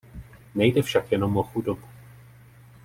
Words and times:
Nejde 0.55 0.81
však 0.81 1.11
jenom 1.11 1.37
o 1.37 1.43
chudobu. 1.43 1.87